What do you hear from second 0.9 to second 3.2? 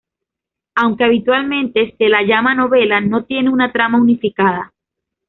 habitualmente se la llama novela,